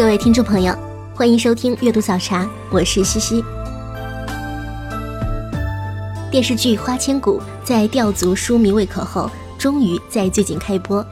[0.00, 0.74] 各位听众朋友，
[1.14, 3.44] 欢迎收听阅读早茶，我是西西。
[6.30, 11.04] 电视剧《花千骨》在吊足书迷胃口后，终于在最近开播。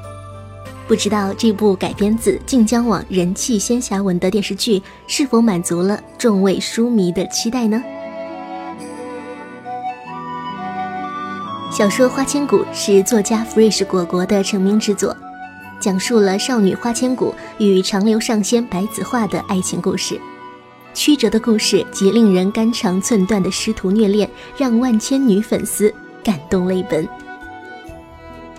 [0.86, 7.82] 不知道这部改编自晋江网人气仙侠文的电视剧，是否满足了众位书迷的期待呢？
[11.70, 15.14] 小说《花千骨》是作家 Fresh 果果的成名之作。
[15.80, 20.20] 讲述了少女花千骨与长留上仙白子画的爱情故事，
[20.92, 25.92] 曲折的故事及令人肝肠寸断的师徒虐恋，让万千女粉丝
[26.24, 27.08] 感动泪奔。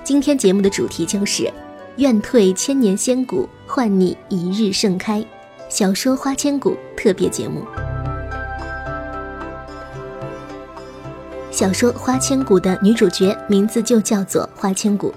[0.04, 1.52] 今天节目的主题就是
[1.98, 5.24] “愿退千年仙骨，换你一日盛开”
[5.70, 7.64] 小说《花千骨》特别节目。
[11.52, 15.14] 小说《花千骨》的女主角名字就叫做花千骨。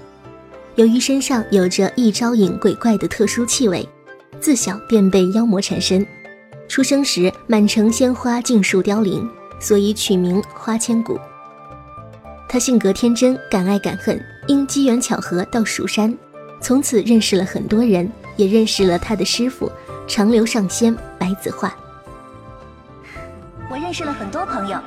[0.75, 3.87] 由于身上有着一招引鬼怪的特殊气味，
[4.39, 6.05] 自小便被妖魔缠身。
[6.67, 11.19] 出生时满城鲜花尽数凋零，所以取名花千骨。
[12.49, 16.17] 他性格天真，敢爱敢恨，因机缘巧合到蜀山，
[16.59, 19.71] 从此认识了很多人，也认识了他的师傅
[20.07, 21.75] 长留上仙白子画。
[23.69, 24.79] 我认识了很多朋友，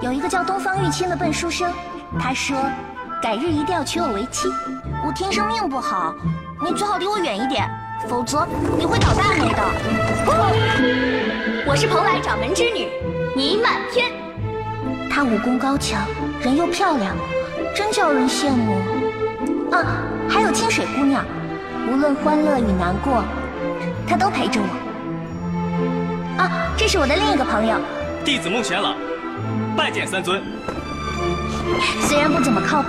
[0.00, 1.70] 有一个叫东方玉清的笨书生，
[2.18, 2.56] 他说。
[3.22, 4.48] 改日一定要娶我为妻。
[5.06, 6.14] 我天生命不好，
[6.64, 7.70] 你最好离我远一点，
[8.08, 8.46] 否则
[8.78, 9.62] 你会倒大霉的。
[11.66, 12.88] 我是蓬莱掌门之女
[13.36, 14.10] 倪漫天，
[15.10, 16.02] 她武功高强，
[16.40, 17.14] 人又漂亮，
[17.74, 18.78] 真叫人羡慕。
[19.70, 19.84] 啊，
[20.28, 21.22] 还有清水姑娘，
[21.92, 23.22] 无论欢乐与难过，
[24.08, 26.42] 她都陪着我。
[26.42, 27.76] 啊，这是我的另一个朋友，
[28.24, 28.96] 弟子孟玄朗，
[29.76, 30.42] 拜见三尊。
[32.00, 32.88] 虽然不怎么靠谱，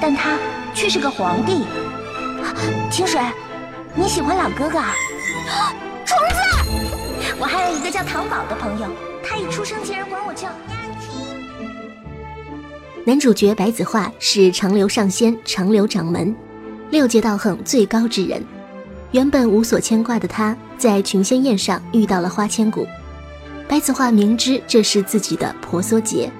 [0.00, 0.38] 但他
[0.74, 1.64] 却是个皇帝。
[2.90, 3.20] 清水，
[3.94, 4.94] 你喜欢老哥哥啊？
[6.04, 7.34] 虫子！
[7.38, 8.88] 我还有一个叫唐宝的朋友，
[9.24, 10.48] 他一出生竟然管我叫
[13.04, 16.34] 男主角白子画是长留上仙、长留掌门，
[16.90, 18.44] 六界道行最高之人。
[19.12, 22.86] 原本无所牵挂的他，在群仙宴上遇到了花千骨。
[23.66, 26.30] 白子画明知这是自己的婆娑劫。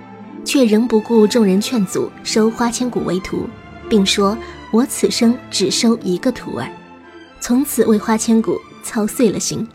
[0.44, 3.48] 却仍不顾众人劝阻，收花千骨为徒，
[3.88, 4.36] 并说
[4.72, 6.68] ：“我此生只收一个徒儿。”
[7.40, 9.66] 从此为花千骨操碎了心。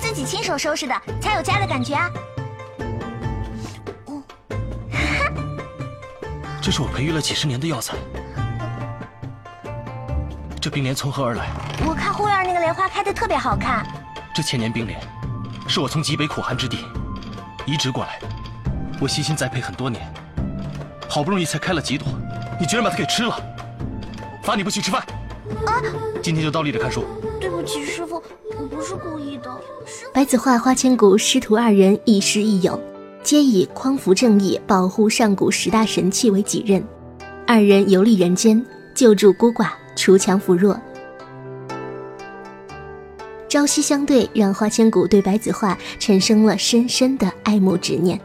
[0.00, 2.10] 自己亲手收拾的，才有家的感觉啊！
[6.60, 7.96] 这是我培育了几十年的药材。
[10.60, 11.48] 这冰莲从何而来？
[11.86, 13.86] 我看后院那个莲花开的特别好看。
[14.34, 15.00] 这千年冰莲，
[15.66, 16.84] 是我从极北苦寒之地。
[17.68, 18.18] 移植过来，
[18.98, 20.10] 我悉心栽培很多年，
[21.06, 22.08] 好不容易才开了几朵，
[22.58, 23.38] 你居然把它给吃了！
[24.42, 25.02] 罚你不许吃饭。
[25.66, 25.76] 啊！
[26.22, 27.04] 今天就倒立着看书。
[27.38, 28.22] 对不起，师傅，
[28.58, 29.54] 我不是故意的。
[30.14, 32.80] 白子画、花千骨师徒二人亦师亦友，
[33.22, 36.82] 皆以匡扶正义、保护上古十大神器为己任。
[37.46, 38.64] 二人游历人间，
[38.94, 40.80] 救助孤寡，锄强扶弱。
[43.48, 48.20] 朝夕相对，让花千骨对白子画产生了深深的爱慕执念，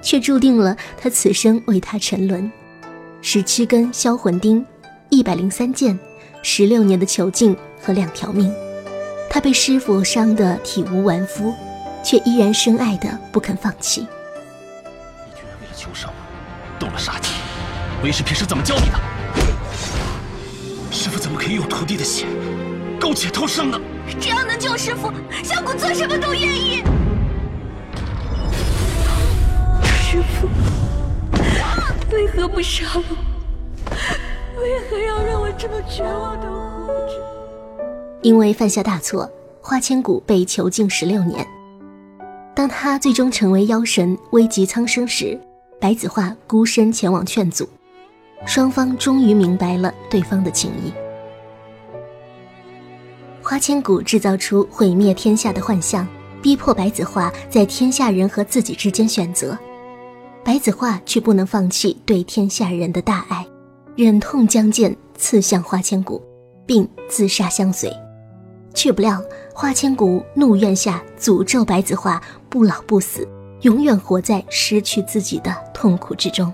[0.00, 2.50] 却注定了他此生为他沉沦。
[3.20, 4.64] 十七根销魂钉，
[5.08, 5.98] 一百零三剑，
[6.42, 8.54] 十六年的囚禁和两条命，
[9.28, 11.52] 他被师傅伤得体无完肤，
[12.04, 14.02] 却依然深爱的不肯放弃。
[14.02, 16.08] 你居然为了求生，
[16.78, 17.30] 动了杀机，
[18.04, 19.00] 为师平时怎么教你的？
[20.92, 22.26] 师傅怎么可以用徒弟的血？
[23.00, 23.80] 苟且偷生呢？
[24.20, 25.10] 只要能救师傅，
[25.42, 26.82] 小骨做什么都愿意。
[29.82, 30.48] 师傅，
[32.12, 33.02] 为何不杀我？
[34.60, 37.12] 为何要让我这么绝望的活着？
[38.22, 39.30] 因为犯下大错，
[39.60, 41.46] 花千骨被囚禁十六年。
[42.54, 45.38] 当他最终成为妖神，危及苍生时，
[45.80, 47.68] 白子画孤身前往劝阻，
[48.46, 50.92] 双方终于明白了对方的情谊。
[53.44, 56.08] 花千骨制造出毁灭天下的幻象，
[56.40, 59.56] 逼迫白子画在天下人和自己之间选择。
[60.42, 63.46] 白子画却不能放弃对天下人的大爱，
[63.96, 66.22] 忍痛将剑刺向花千骨，
[66.64, 67.92] 并自杀相随。
[68.72, 69.22] 却不料
[69.54, 73.28] 花千骨怒怨下诅咒白子画不老不死，
[73.60, 76.50] 永远活在失去自己的痛苦之中。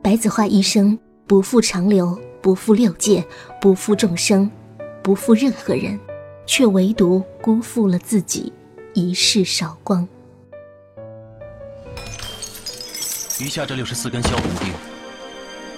[0.00, 3.22] 白子画一生不负长流，不负六界，
[3.60, 4.50] 不负众生，
[5.04, 6.00] 不负任何人，
[6.46, 8.50] 却唯独辜负了自己，
[8.94, 10.08] 一世韶光。
[13.38, 14.72] 余下这六十四根销魂钉，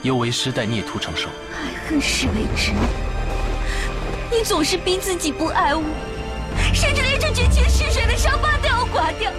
[0.03, 1.29] 又为师代孽徒承受。
[1.53, 2.71] 爱恨是为之。
[4.31, 5.83] 你总是逼自己不爱我，
[6.73, 9.33] 甚至连这绝情逝水的伤疤都要刮掉。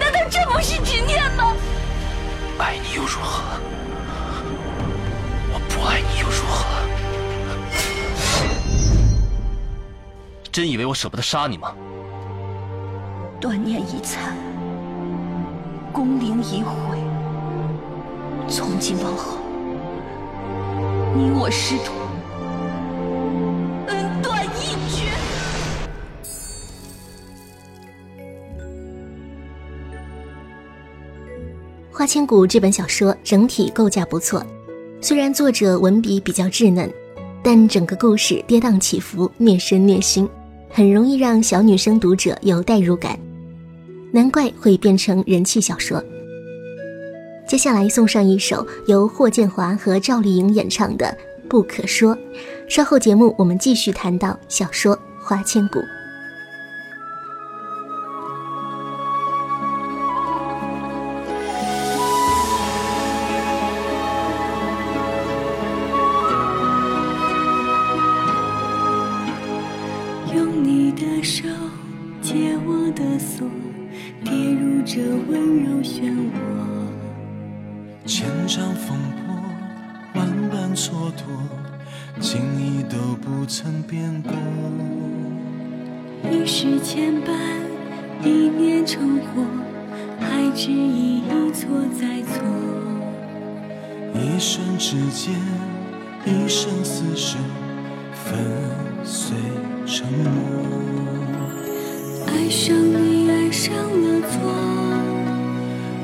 [0.00, 1.54] 难道这不是执念吗？
[2.58, 3.42] 爱你又如何？
[5.52, 6.64] 我不爱你又如何？
[10.56, 11.74] 真以为我舍不得杀你吗？
[13.38, 14.34] 断念已残，
[15.92, 16.96] 功灵已毁。
[18.48, 19.36] 从今往后，
[21.14, 21.92] 你我师徒
[23.88, 25.10] 恩断义绝。
[31.94, 34.42] 《花千骨》这本小说整体构架不错，
[35.02, 36.90] 虽然作者文笔比较稚嫩，
[37.42, 40.26] 但整个故事跌宕起伏，虐身虐心，
[40.76, 43.18] 很容易让小女生读者有代入感，
[44.12, 46.04] 难怪会变成人气小说。
[47.48, 51.06] 接下来送上一首由霍建华和赵丽颖演唱的
[51.48, 52.14] 《不可说》。
[52.68, 55.78] 稍后节目我们继续谈到小说《花千骨》。
[74.96, 76.32] 这温柔漩涡。
[78.06, 79.36] 千丈风波，
[80.14, 81.18] 万般蹉跎，
[82.18, 84.32] 情意都不曾变过。
[86.32, 87.28] 一世牵绊，
[88.24, 89.44] 一念成祸，
[90.18, 91.68] 还执意一错
[92.00, 92.42] 再错。
[94.14, 95.34] 一瞬之间，
[96.24, 97.36] 一生厮守，
[98.14, 98.42] 粉
[99.04, 99.36] 碎
[99.84, 100.30] 承诺。
[102.28, 104.50] 爱上你，爱上了错，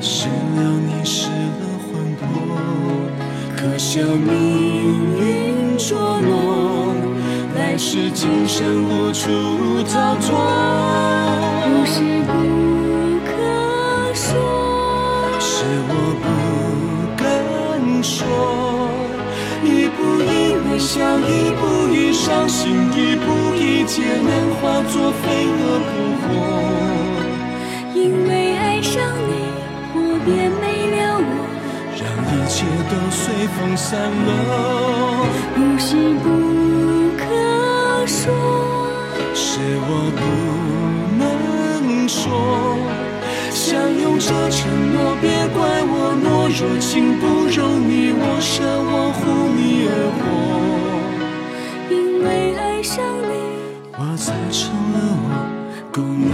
[0.01, 2.25] 失了你，失了魂魄，
[3.57, 6.95] 可笑命运捉弄，
[7.57, 9.27] 来世今生无处
[9.93, 10.39] 逃脱。
[11.65, 12.33] 不是不
[13.27, 13.35] 可
[14.15, 14.31] 说。
[15.41, 16.25] 是我不
[17.17, 17.21] 敢
[18.05, 18.23] 说，
[19.65, 24.31] 一步一微笑，一步一伤心，一步一劫难
[24.61, 25.91] 化作飞蛾扑
[26.23, 26.31] 火。
[28.03, 29.33] 因为爱上你，
[29.95, 31.31] 我便没了我。
[31.95, 33.23] 让一切都随
[33.55, 33.87] 风散
[34.27, 34.29] 落。
[35.55, 36.27] 不是不
[37.17, 37.23] 可
[38.05, 38.27] 说，
[39.35, 39.47] 是
[39.87, 39.89] 我
[40.19, 40.21] 不
[41.17, 41.23] 能
[42.09, 42.27] 说，
[43.53, 43.71] 相
[44.03, 44.59] 拥着承
[44.93, 45.95] 诺，别怪我
[46.25, 46.27] 懦
[46.59, 46.91] 弱，情
[47.21, 49.21] 不容你我舍，我护
[49.55, 50.21] 你而活，
[51.95, 51.95] 因
[52.25, 52.27] 为
[52.59, 52.99] 爱上
[53.31, 53.33] 你，
[53.93, 55.31] 我才成了我，
[55.93, 56.27] 供你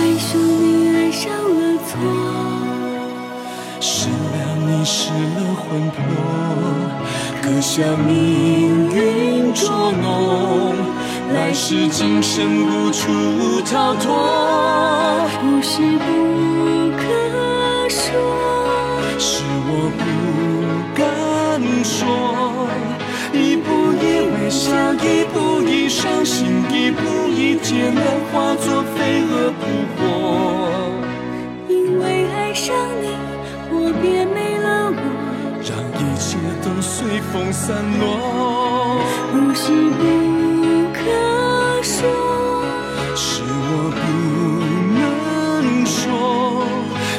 [0.00, 1.90] 爱上你，爱上了错。
[3.80, 4.14] 失了
[4.66, 5.98] 你，失了魂魄，
[7.42, 10.74] 可笑命运捉弄，
[11.34, 14.06] 来世今生无处逃脱。
[15.40, 16.06] 不是不
[16.96, 17.02] 可
[17.88, 18.10] 说，
[19.18, 20.00] 是我不
[20.94, 21.02] 敢
[21.84, 22.06] 说，
[23.32, 25.36] 一步一微笑，一步
[25.88, 29.64] 伤心，一步一劫难化作飞蛾扑
[29.96, 29.98] 火。
[31.68, 33.16] 因为爱上你，
[33.70, 35.00] 我便没了我。
[35.64, 39.00] 让一切都随风散落。
[39.32, 40.02] 不是不
[40.92, 41.00] 可
[41.82, 41.98] 说，
[43.16, 44.00] 是我不
[44.98, 46.66] 能说，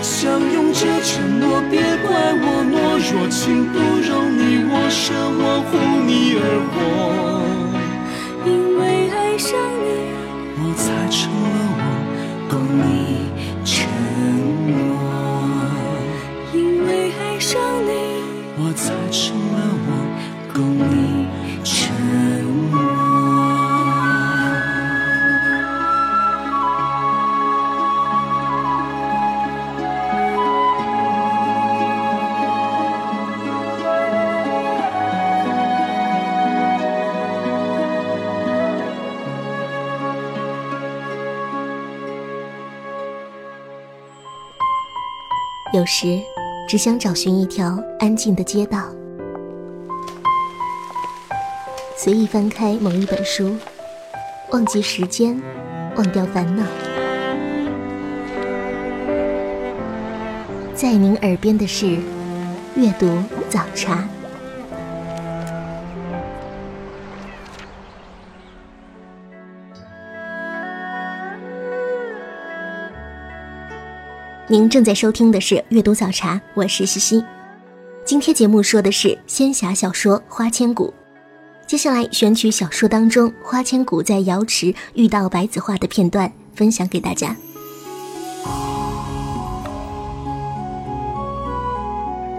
[0.01, 2.07] 相拥着承诺，别怪
[2.41, 2.73] 我懦
[3.11, 5.71] 弱，情不容你我舍，我护
[6.05, 6.77] 你而活，
[8.49, 9.53] 因为爱上
[9.83, 9.85] 你，
[10.57, 11.81] 我才成了我，
[12.49, 13.29] 懂你
[13.63, 13.87] 沉
[14.65, 14.73] 默，
[16.51, 17.61] 因为爱上
[45.79, 46.19] 有时
[46.67, 48.89] 只想找寻一条安静的街道，
[51.95, 53.55] 随意翻开某一本书，
[54.51, 55.41] 忘记时间，
[55.95, 56.63] 忘掉烦恼。
[60.75, 61.87] 在您耳边的是
[62.75, 64.05] 阅读早茶。
[74.51, 77.23] 您正在收听的是《阅读早茶》，我是西西。
[78.03, 80.91] 今天节目说的是仙侠小说《花千骨》，
[81.67, 87.35] 接下来选取小说当中花千骨在瑶池遇到白子画的片段，分享给大家。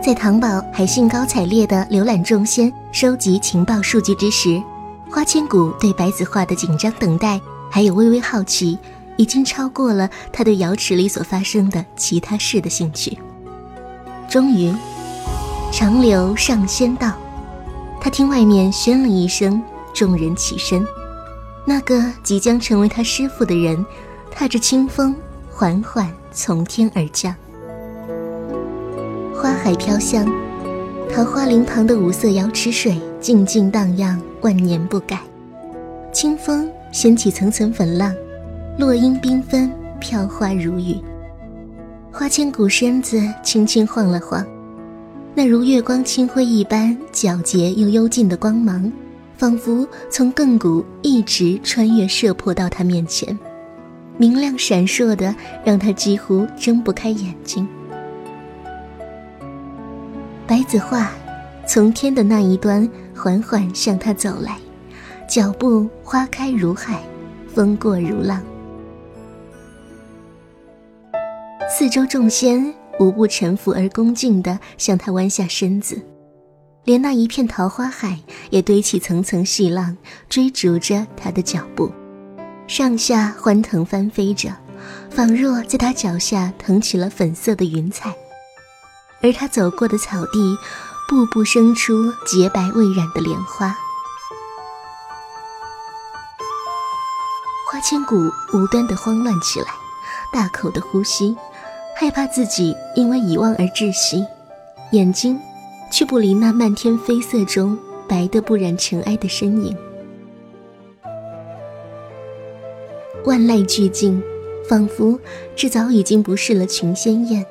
[0.03, 4.61] 在唐宝还兴高采烈地浏览众仙、收集情报数据之时，
[5.09, 7.41] 花千骨对白子画的紧张等待，
[7.71, 8.77] 还有微微好奇。
[9.21, 13.19] 已经超过了他对瑶池里所发生的其他事的兴趣。
[14.31, 14.75] 终于，
[15.71, 17.13] 长流上仙道，
[18.01, 19.63] 他听外面喧了一声，
[19.93, 20.83] 众人起身。
[21.67, 23.85] 那个即将成为他师傅的人，
[24.31, 25.15] 踏着清风，
[25.51, 27.35] 缓缓从天而降。
[29.37, 30.27] 花海飘香，
[31.15, 35.21] 桃花林旁的五色瑶池水静静荡漾，万年不改。
[36.11, 38.15] 清风掀起层层粉浪。
[38.81, 39.71] 落英缤纷，
[40.01, 40.97] 飘花如雨。
[42.11, 44.43] 花千骨身子轻轻晃了晃，
[45.35, 48.91] 那如月光清辉一般皎洁又幽静的光芒，
[49.37, 53.39] 仿佛从亘古一直穿越射破到他面前，
[54.17, 57.69] 明亮闪烁的，让他几乎睁不开眼睛。
[60.47, 61.13] 白子画
[61.69, 64.57] 从天的那一端缓缓向他走来，
[65.29, 67.03] 脚步花开如海，
[67.47, 68.43] 风过如浪。
[71.73, 76.03] 四周众仙无不臣服而恭敬地向他弯下身子，
[76.83, 78.19] 连那一片桃花海
[78.51, 79.97] 也堆起层层细浪，
[80.29, 81.91] 追逐着他的脚步，
[82.67, 84.51] 上下欢腾翻飞着，
[85.11, 88.13] 仿若在他脚下腾起了粉色的云彩。
[89.23, 90.59] 而他走过的草地，
[91.09, 93.75] 步步生出洁白未染的莲花。
[97.71, 98.17] 花千骨
[98.53, 99.69] 无端地慌乱起来，
[100.33, 101.37] 大口的呼吸。
[102.01, 104.25] 害怕自己因为遗忘而窒息，
[104.93, 105.39] 眼睛
[105.93, 107.79] 却不离那漫天飞色中
[108.09, 109.77] 白得不染尘埃的身影。
[113.27, 114.23] 万籁俱静，
[114.67, 115.21] 仿佛
[115.55, 117.45] 这早已经不是了群仙宴，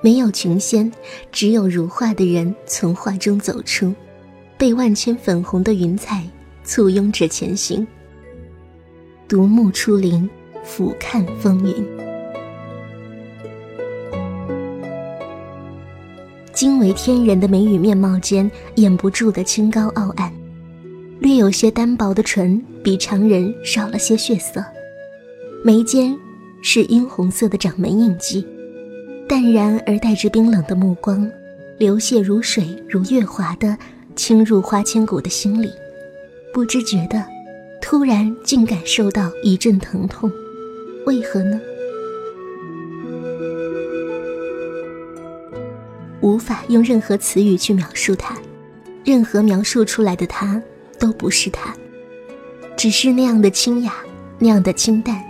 [0.00, 0.90] 没有群仙，
[1.30, 3.94] 只有如画的人从画中走出，
[4.56, 6.26] 被万千粉红的云彩
[6.64, 7.86] 簇拥着前行。
[9.28, 10.26] 独木出林，
[10.64, 12.09] 俯瞰风云。
[16.60, 20.30] 惊为天人的眉宇面貌间，掩不住的清高傲岸，
[21.18, 24.62] 略有些单薄的唇比常人少了些血色，
[25.64, 26.14] 眉间
[26.60, 28.46] 是殷红色的掌门印记，
[29.26, 31.26] 淡然而带着冰冷的目光，
[31.78, 33.74] 流泻如水如月华的
[34.14, 35.70] 侵入花千骨的心里，
[36.52, 37.24] 不知觉的，
[37.80, 40.30] 突然竟感受到一阵疼痛，
[41.06, 41.58] 为何呢？
[46.20, 48.36] 无法用任何词语去描述他，
[49.04, 50.60] 任何描述出来的他
[50.98, 51.74] 都不是他，
[52.76, 53.94] 只是那样的清雅，
[54.38, 55.22] 那样的清淡，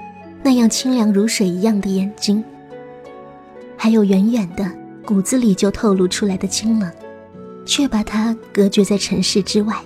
[0.42, 2.42] 那样清凉如水一样的眼睛，
[3.76, 4.70] 还有远远的
[5.04, 6.90] 骨子里就透露出来的清冷，
[7.64, 9.76] 却把他隔绝在尘世之外，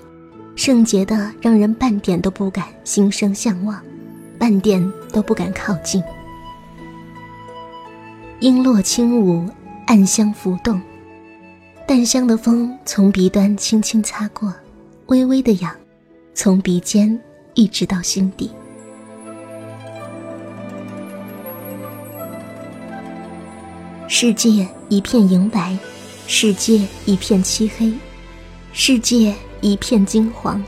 [0.56, 3.78] 圣洁的让人半点都不敢心生向往，
[4.38, 6.02] 半点都不敢靠近。
[8.40, 9.48] 璎珞轻舞，
[9.86, 10.80] 暗香浮动。
[11.86, 14.52] 淡香的风从鼻端轻轻擦过，
[15.06, 15.70] 微微的痒，
[16.32, 17.18] 从鼻尖
[17.52, 18.50] 一直到心底。
[24.08, 25.76] 世界一片银白，
[26.26, 27.92] 世界一片漆黑，
[28.72, 30.64] 世界一片金黄，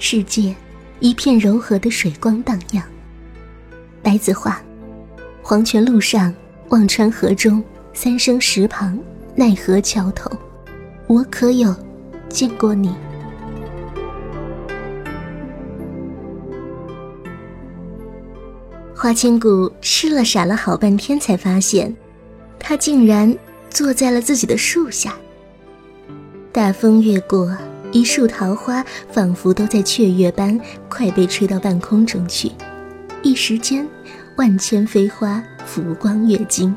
[0.00, 0.52] 世界
[0.98, 2.84] 一片柔和的水光荡漾。
[4.02, 4.60] 白子画，
[5.40, 6.34] 黄泉路上，
[6.70, 7.62] 忘川河中，
[7.94, 8.98] 三生石旁，
[9.36, 10.28] 奈何桥头。
[11.08, 11.74] 我可有
[12.28, 12.94] 见过你？
[18.94, 21.96] 花千骨吃了傻了好半天，才发现，
[22.58, 23.34] 他竟然
[23.70, 25.14] 坐在了自己的树下。
[26.52, 27.56] 大风越过，
[27.90, 30.60] 一树桃花仿佛都在雀跃般
[30.90, 32.52] 快被吹到半空中去，
[33.22, 33.88] 一时间，
[34.36, 36.76] 万千飞花浮光跃金。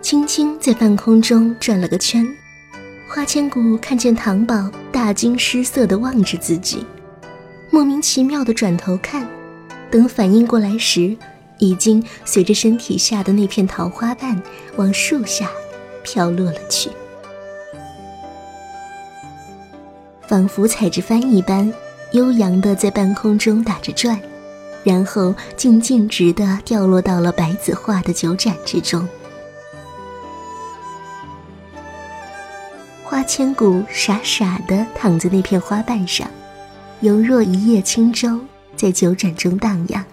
[0.00, 2.26] 轻轻在半空中转了个圈。
[3.14, 6.82] 花千骨看见唐宝大惊失色地望着自己，
[7.70, 9.28] 莫名其妙地转头看，
[9.90, 11.14] 等反应过来时，
[11.58, 14.42] 已经随着身体下的那片桃花瓣
[14.76, 15.50] 往树下
[16.02, 16.88] 飘落了去，
[20.26, 21.70] 仿佛踩着帆一般，
[22.12, 24.18] 悠扬地在半空中打着转，
[24.82, 29.06] 然后竟径直地掉落到了白子画的酒盏之中。
[33.22, 36.28] 花千骨傻傻地躺在那片花瓣上，
[37.02, 38.36] 犹若一叶轻舟
[38.74, 40.04] 在酒盏中荡漾，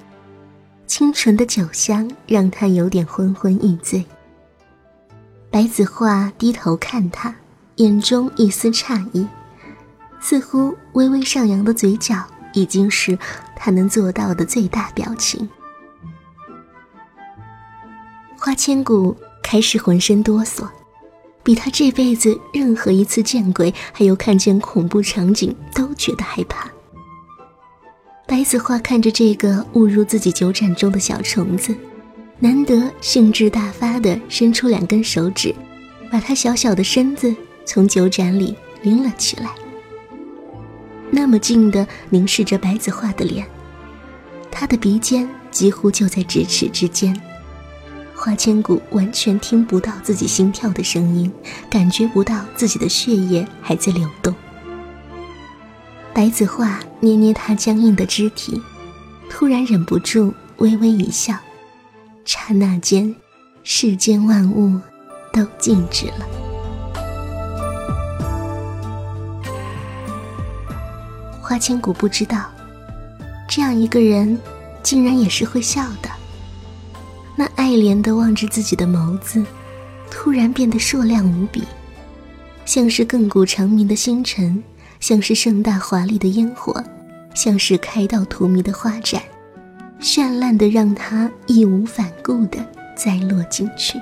[0.86, 4.06] 清纯的酒香让他有点昏昏欲醉。
[5.50, 7.34] 白子画低头看他，
[7.78, 9.28] 眼中一丝诧异，
[10.20, 12.24] 似乎微微上扬的嘴角
[12.54, 13.18] 已经是
[13.56, 15.50] 他能做到的最大表情。
[18.38, 20.68] 花千骨开始浑身哆嗦。
[21.44, 26.70] 比他这辈子任何一次见鬼，还有看见恐怖场景都觉得害怕。
[28.28, 31.76] 白子画看着这个误入自己酒盏中的小虫子，
[32.38, 35.56] 难得兴致大发地伸出两根手指，
[36.12, 39.50] 把他小小的身子从酒盏里拎了起来。
[41.10, 43.44] 那么近的凝视着白子画的脸，
[44.52, 47.20] 他的鼻尖几乎就在咫尺之间。
[48.22, 51.32] 花千骨完全听不到自己心跳的声音，
[51.70, 54.36] 感觉不到自己的血液还在流动。
[56.14, 58.62] 白子画捏捏他僵硬的肢体，
[59.30, 61.34] 突然忍不住微微一笑。
[62.26, 63.16] 刹那间，
[63.64, 64.78] 世间万物
[65.32, 66.28] 都静止了。
[71.42, 72.52] 花千骨不知道，
[73.48, 74.38] 这样一个人，
[74.84, 76.19] 竟然也是会笑的。
[77.40, 79.42] 那爱怜的望着自己的眸子，
[80.12, 81.64] 突然变得硕亮无比，
[82.66, 84.62] 像是亘古长明的星辰，
[85.00, 86.84] 像是盛大华丽的烟火，
[87.34, 89.22] 像是开到荼蘼的花展，
[90.02, 92.58] 绚烂的让他义无反顾的
[92.94, 93.98] 栽落进去。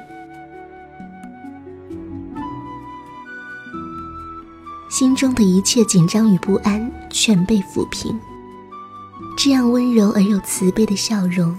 [4.89, 8.19] 心中的一切紧张与不安全被抚平，
[9.38, 11.56] 这样温柔而又慈悲的笑容。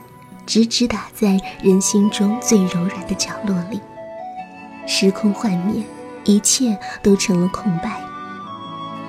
[0.49, 3.79] 直直打在人心中最柔软的角落里，
[4.87, 5.85] 时空幻灭，
[6.25, 8.01] 一切都成了空白，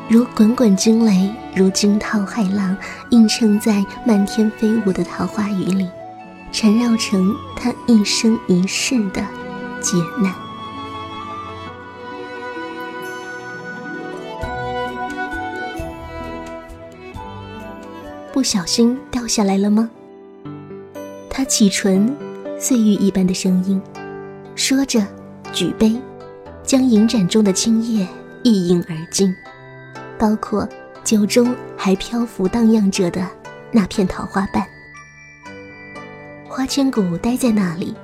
[0.09, 2.75] 如滚滚惊雷，如惊涛骇浪，
[3.11, 5.87] 映衬在漫天飞舞的桃花雨里，
[6.51, 9.25] 缠绕成他一生一世的
[9.79, 10.35] 劫难。
[18.33, 19.89] 不小心掉下来了吗？
[21.39, 22.13] 他启唇，
[22.59, 23.81] 碎玉一般的声音，
[24.55, 25.01] 说着，
[25.53, 25.95] 举杯，
[26.63, 28.05] 将银盏中的清液
[28.43, 29.33] 一饮而尽，
[30.17, 30.67] 包括
[31.01, 33.25] 酒中还漂浮荡漾着的
[33.71, 34.67] 那片桃花瓣。
[36.45, 37.95] 花千骨呆在那里，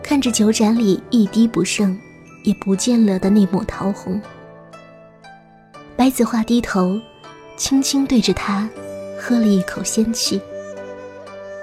[0.00, 1.98] 看着酒盏里一滴不剩，
[2.44, 4.22] 也不见了的那抹桃红。
[5.96, 7.00] 白子画低头，
[7.56, 8.68] 轻轻对着他，
[9.18, 10.40] 喝了一口仙气。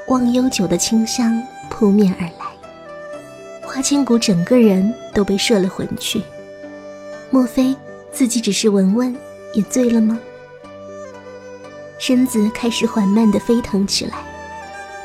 [0.08, 2.46] 望悠久的清香扑面而来，
[3.62, 6.22] 花千骨整个人都被摄了魂去。
[7.30, 7.76] 莫非
[8.10, 9.14] 自己只是闻闻，
[9.54, 10.18] 也醉了吗？
[12.00, 14.14] 身子开始缓慢地飞腾起来，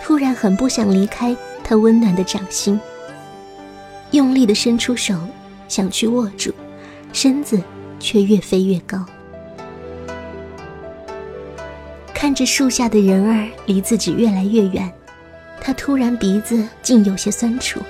[0.01, 2.79] 突然很不想离开他温暖的掌心，
[4.13, 5.17] 用力地伸出手
[5.67, 6.53] 想去握住，
[7.13, 7.61] 身子
[7.99, 9.05] 却越飞越高。
[12.23, 14.89] 看着树下的人儿离自己越来越远，
[15.61, 17.81] 他突然鼻子竟有些酸楚。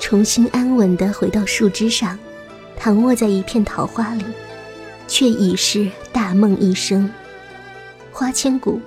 [0.00, 2.18] 重新安稳地回到树枝上，
[2.76, 4.24] 躺卧在一片桃花里，
[5.06, 7.08] 却已是大梦一生。
[8.10, 8.80] 花千骨，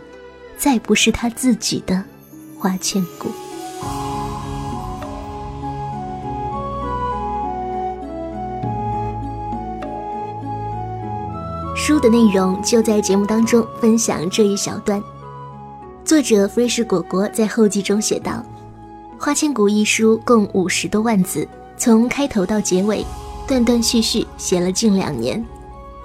[0.58, 2.04] 再不是他自己的
[2.60, 3.32] 花千骨。
[11.88, 15.02] 书的内容就在节目当中分享这一小段。
[16.04, 18.44] 作者 fresh 果果在后记中写道
[19.18, 21.48] ：“花千骨一书共五十多万字，
[21.78, 23.06] 从开头到结尾，
[23.48, 25.42] 断断续续写了近两年。”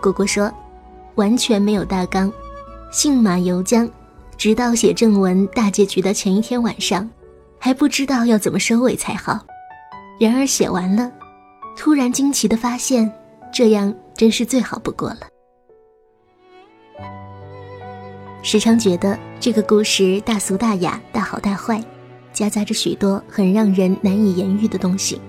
[0.00, 0.48] 果果说
[1.16, 2.32] ：“完全没有大纲，
[2.92, 3.90] 信马由缰，
[4.36, 7.10] 直到写正文大结局的前一天晚上，
[7.58, 9.40] 还不知道要怎么收尾才好。
[10.20, 11.10] 然而写完了，
[11.76, 13.12] 突然惊奇的发现，
[13.52, 15.26] 这样真是最好不过了。”
[18.44, 21.82] 时常觉得这个故事大俗大雅、大好大坏，
[22.32, 25.20] 夹杂着许多很让人难以言喻的东西。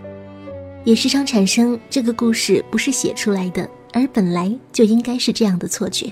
[0.83, 6.11] 也时常产生这个故事不是写出来的，而本来就应该是这样的错觉。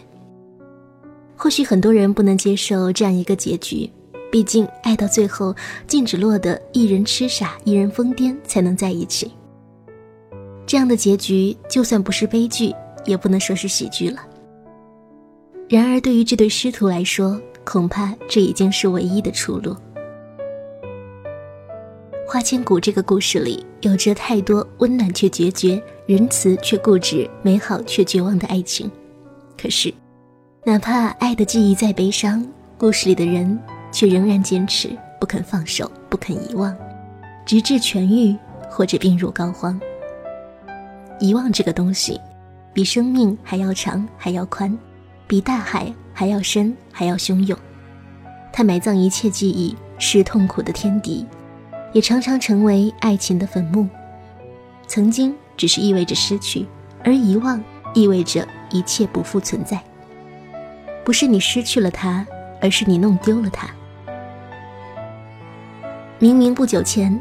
[1.35, 3.89] 或许很多人不能接受这样一个结局，
[4.31, 5.55] 毕竟爱到最后
[5.87, 9.31] 竟只落得一人痴傻，一人疯癫才能在一起。
[10.67, 12.71] 这样的结局就算不是悲剧，
[13.05, 14.21] 也不能说是喜剧了。
[15.71, 19.73] 然而，对于这对师徒来说，恐怕这已经是唯一的出路。
[22.27, 28.91] 花千骨这个故事里有着太多温暖却决绝、仁慈却固执、美好却绝望的爱情，
[29.57, 29.93] 可是。
[30.65, 32.45] 哪怕爱的记忆再悲伤，
[32.77, 33.57] 故事里的人
[33.93, 34.89] 却仍然坚持
[35.21, 36.75] 不肯放手，不肯遗忘，
[37.45, 38.35] 直至痊愈
[38.69, 39.79] 或者病入膏肓。
[41.21, 42.19] 遗忘这个东西，
[42.73, 44.77] 比生命还要长，还要宽，
[45.31, 47.57] 比大海还要深，还要汹涌。
[48.51, 51.25] 它埋葬一切记忆，是痛苦的天敌，
[51.93, 53.87] 也常常成为爱情的坟墓。
[54.87, 56.67] 曾经只是意味着失去，
[57.05, 57.63] 而遗忘
[57.93, 59.81] 意味着一切不复存在。
[61.05, 62.27] 不是你失去了他，
[62.61, 63.69] 而是你弄丢了他。
[66.19, 67.17] 明明不久前，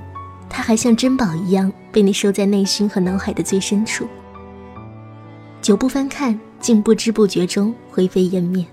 [0.48, 4.08] 他还像珍宝一样被你收在内心和脑海的最深处，
[5.62, 8.64] 久不翻看，竟不知不觉中灰飞烟灭。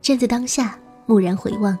[0.00, 1.78] 站在当下，蓦然回望，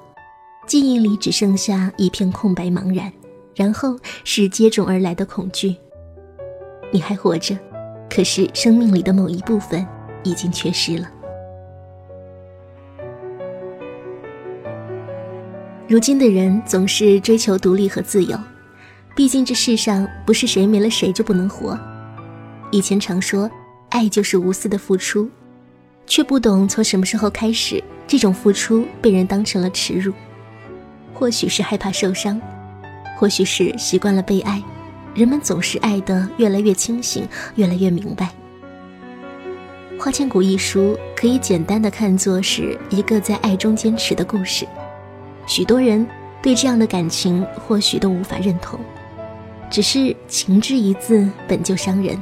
[0.66, 3.12] 记忆里只剩下一片空白茫然，
[3.56, 5.74] 然后是接踵而来的恐惧。
[6.92, 7.58] 你还活着，
[8.08, 9.84] 可是生命里的某一部分
[10.22, 11.10] 已经缺失了。
[15.88, 18.38] 如今的人总是追求独立和自由，
[19.16, 21.78] 毕竟这世上不是谁没了谁就不能活。
[22.70, 23.50] 以前常说
[23.92, 25.28] 爱就是无私的付出，
[26.06, 30.14] 却不懂从什么时候开始，这种付出被人当成了耻辱。
[31.12, 32.40] 或许是害怕受伤，
[33.18, 34.62] 或许是习惯了被爱，
[35.14, 38.30] 人们总是爱得越来越清醒，越来越明白。
[40.02, 44.66] 《花千骨》一书可以简单的看作是一个在爱中坚持的故事。
[45.46, 46.04] 许多人
[46.40, 48.80] 对这样的感情或许都无法认同，
[49.70, 52.18] 只是“情”之一字本就伤人。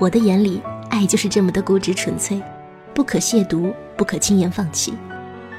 [0.00, 0.60] 我的眼里，
[0.94, 2.40] 爱就是这么的固执纯粹，
[2.94, 4.94] 不可亵渎，不可轻言放弃。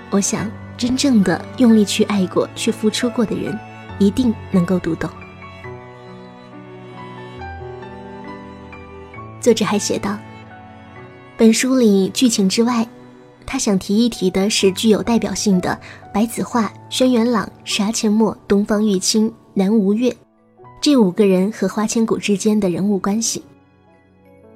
[0.09, 3.59] 我想，真正的用力去爱过、去付出过的人，
[3.99, 5.09] 一定能够读懂。
[9.41, 10.17] 作者还写道
[11.37, 12.87] ：“本书里剧情之外。”
[13.45, 15.79] 他想提一提的是具有代表性的
[16.13, 20.11] 白子画、轩辕朗、杀阡陌、东方玉清、南吴越
[20.81, 23.43] 这五个人和花千骨之间的人物关系。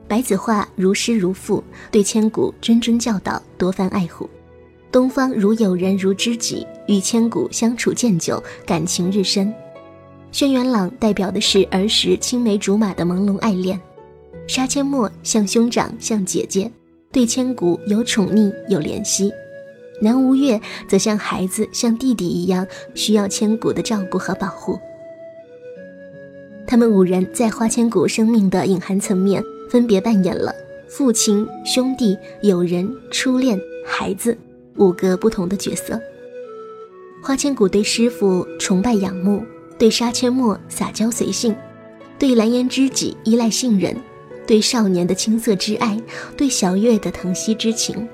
[0.10, 4.28] 白子画如师如父，对千古谆谆教导，多番爱护；
[4.92, 9.54] 东方如友人如知己，与千古相处渐久，感情日深。
[10.32, 13.80] 轩辕朗代表的是儿时青梅竹马的朦胧爱恋，
[14.48, 16.72] 杀阡陌像兄长，像姐姐。
[17.12, 19.32] 对千古有宠溺有怜惜，
[20.02, 24.80] 南无月则像孩子像弟弟一样需要千古的照顾和保护。
[26.68, 30.54] 他们五人在花千骨生命的隐含层面，分别扮演了
[30.88, 34.38] 父亲、兄弟、友人、初恋、孩子
[34.78, 36.00] 五个不同的角色。
[37.22, 39.44] 花千骨对师傅崇拜仰慕，
[39.78, 41.56] 对杀阡陌撒娇随性，
[42.18, 43.96] 对蓝颜知己依赖信任。
[44.48, 46.02] 对少年的青涩之爱，
[46.36, 48.10] 对小月的疼惜之情，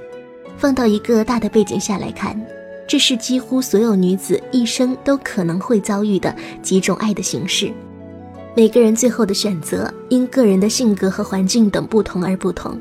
[0.58, 2.38] 放到一个大的背景下来看，
[2.86, 7.72] 这是几乎所有女子一生都可能会遭遇的几种爱的形式。
[8.58, 12.80] 每个人最后的选择因个人的性格和环境等不同而不同。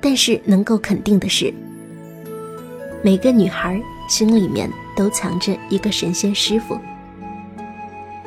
[0.00, 1.52] 但是能够肯定的是，
[3.02, 6.78] 每个女孩心里面都藏着一个神仙师傅。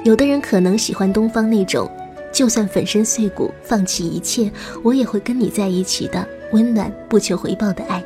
[0.04, 1.90] 有的人可能喜欢东方那种。
[2.30, 4.52] 就算粉身碎骨，放弃一切，
[4.84, 8.04] 我也会跟你在一起的温暖不求回报的爱。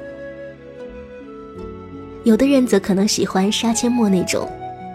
[2.24, 4.48] 有的人则可能喜欢杀阡陌那种，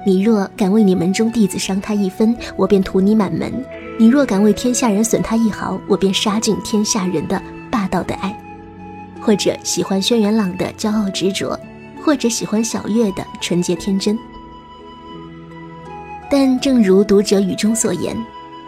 [0.07, 3.51] 你若敢为你门中弟子伤他一分，我便屠你满门；
[3.99, 7.43] 你若敢为天下人损他一毫，我便杀尽天下人的
[7.73, 8.33] 霸道的爱。
[9.21, 11.59] 或者喜欢轩辕朗的骄傲执着，
[12.05, 14.17] 或者喜欢小月的纯洁天真。
[16.31, 18.17] 但正如读者语中所言。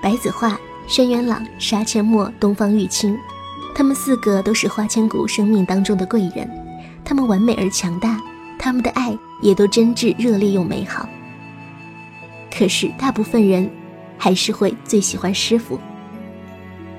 [0.02, 3.16] 白子画、轩辕朗、杀阡陌、东方玉清，
[3.76, 6.50] 他们四个都是花千骨生命当中的贵人，
[7.04, 8.20] 他们完美而强大，
[8.58, 11.08] 他们的爱也都真挚、热烈又美好。
[12.50, 13.70] 可是大部分人
[14.16, 15.78] 还是会最喜欢师傅，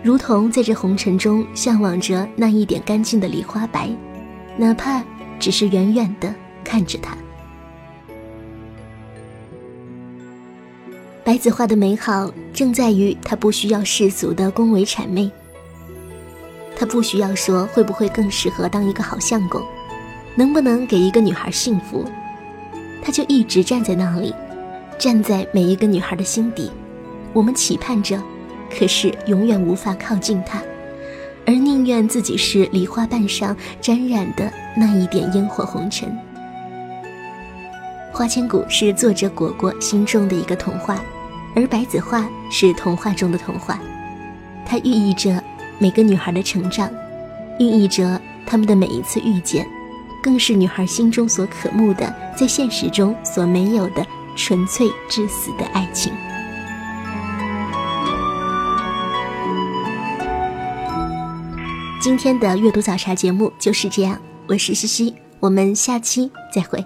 [0.03, 3.89] 如同在这红尘中向往着那一点干净的梨花白，
[4.57, 5.03] 哪怕
[5.39, 6.33] 只是远远的
[6.63, 7.17] 看着他。
[11.23, 15.29] 白子画的美好正在于他不需要世俗的恭维谄媚，
[16.75, 19.61] 他不需要说会不会更适合当一个好相公，
[20.35, 22.03] 能不能给一个女孩幸福，
[23.03, 24.33] 他就一直站在那里，
[24.99, 26.69] 站在每一个女孩的心底。
[27.31, 28.21] 我们期盼着，
[28.77, 30.61] 可是永远无法靠近她，
[31.45, 36.13] 而宁愿自己是梨花瓣上沾染的那一点烟火红尘。
[38.11, 41.01] 花千骨是作者果果心中的一个童话，
[41.55, 43.79] 而白子画是童话中的童话，
[44.65, 45.41] 它寓意着
[45.77, 46.91] 每个女孩的成长，
[47.57, 49.65] 寓意着她们的每一次遇见，
[50.21, 54.05] 更是女孩心中所渴慕的，在现实中所没有的
[54.39, 56.13] 纯粹至死的爱情。
[61.99, 66.83] 今天的阅读早茶节目就是这样，我是西西，我们下期再会。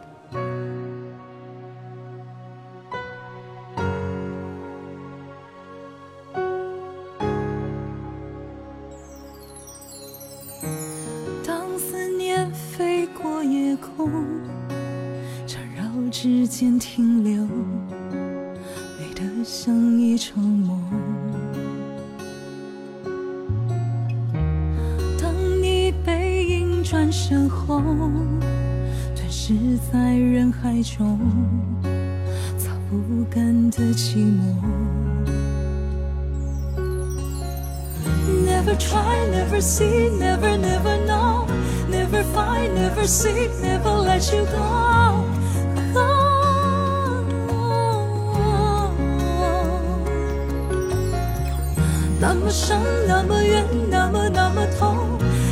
[52.54, 54.96] 伤，那么远，那么那么痛，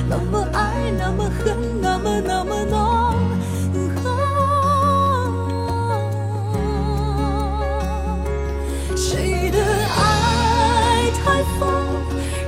[0.08, 3.16] 那么爱，那么恨，那么那么浓。
[8.96, 9.58] 谁的
[9.98, 11.68] 爱太疯，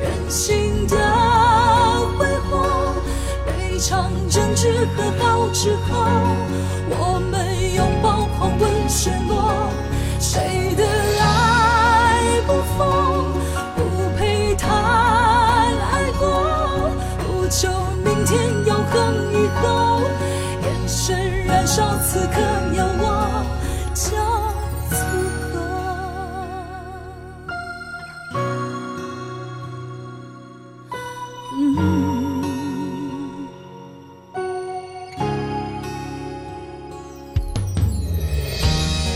[0.04, 0.96] 任性的
[2.16, 2.94] 挥霍，
[3.48, 6.06] 每场争执和好之后，
[6.92, 8.12] 我们拥抱
[21.45, 22.34] 燃烧此刻
[22.76, 23.45] 有我
[23.93, 24.12] 就
[24.89, 24.95] 足
[25.54, 25.56] 够。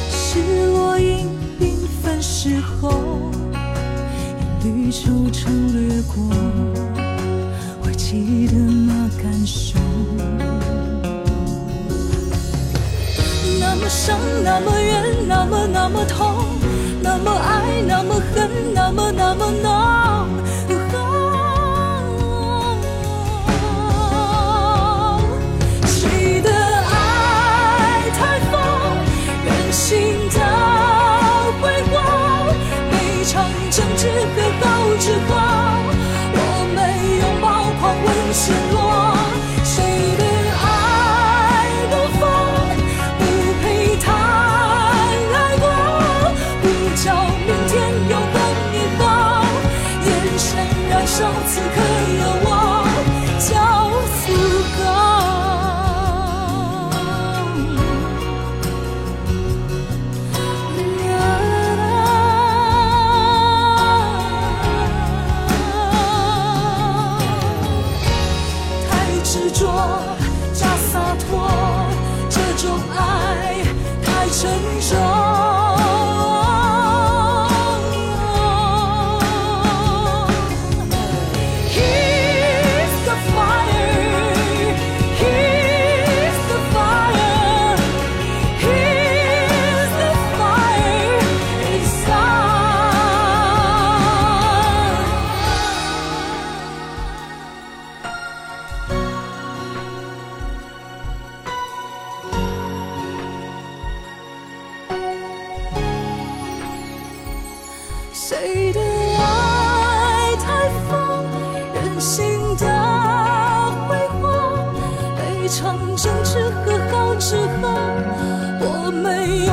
[0.09, 0.39] 是
[0.71, 1.29] 落英
[1.59, 1.61] 缤
[2.01, 3.31] 纷时候，
[4.61, 6.15] 一缕愁肠掠过，
[7.81, 9.79] 会记得那感受。
[13.79, 16.33] 那么伤，那么远，那么那么痛，
[16.99, 20.06] 那么爱，那么恨，那么那么浓。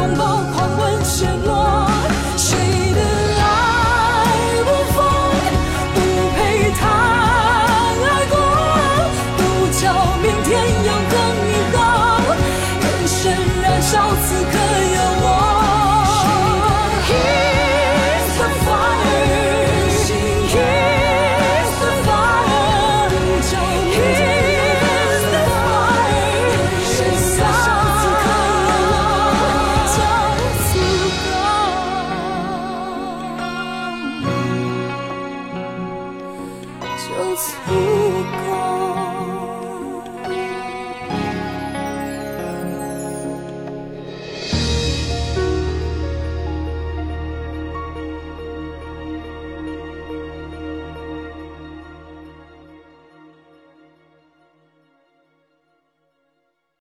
[0.05, 1.63] 狂暴、狂奔、陷落。